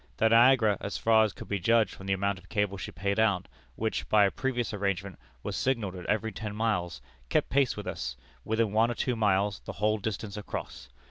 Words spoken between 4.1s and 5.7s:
a previous arrangement, was